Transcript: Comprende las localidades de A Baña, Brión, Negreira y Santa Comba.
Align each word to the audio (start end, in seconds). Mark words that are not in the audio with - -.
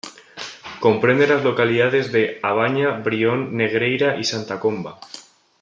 Comprende 0.79 1.27
las 1.27 1.43
localidades 1.43 2.11
de 2.11 2.39
A 2.41 2.53
Baña, 2.53 2.89
Brión, 3.05 3.55
Negreira 3.55 4.17
y 4.19 4.23
Santa 4.23 4.59
Comba. 4.59 4.99